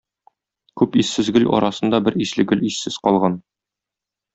Күп 0.81 0.97
иссез 1.03 1.29
гөл 1.37 1.45
арасында 1.59 2.01
бер 2.09 2.19
исле 2.29 2.49
гөл 2.55 2.67
иссез 2.75 3.01
калган. 3.09 3.41